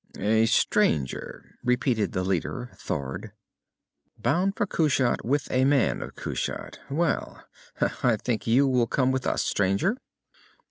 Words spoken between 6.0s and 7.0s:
of Kushat.